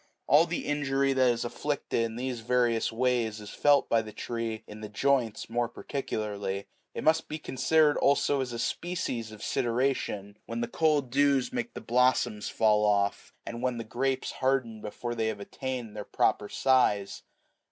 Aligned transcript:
All 0.25 0.47
the 0.47 0.65
injury 0.65 1.13
that 1.13 1.29
is 1.29 1.43
inflicted 1.45 2.01
in 2.01 2.15
these 2.15 2.39
various 2.39 2.91
ways 2.91 3.39
is 3.39 3.51
felt 3.51 3.87
by 3.87 4.01
the 4.01 4.11
tree 4.11 4.63
in 4.65 4.81
the 4.81 4.89
joints 4.89 5.47
more 5.47 5.69
particularly. 5.69 6.65
It 6.95 7.03
must 7.03 7.27
be 7.29 7.37
considered 7.37 7.97
also 7.99 8.41
as 8.41 8.51
a 8.51 8.57
species 8.57 9.31
of 9.31 9.41
sideration, 9.43 10.37
when 10.47 10.61
the 10.61 10.67
cold 10.67 11.11
dews 11.11 11.53
make 11.53 11.75
the 11.75 11.81
blossoms 11.81 12.49
fall 12.49 12.83
off, 12.83 13.31
and 13.45 13.61
when 13.61 13.77
the 13.77 13.83
grapes 13.83 14.33
harden97 14.39 14.81
before 14.81 15.13
they 15.13 15.27
have 15.27 15.39
attained 15.39 15.95
their 15.95 16.03
proper 16.03 16.49
size. 16.49 17.21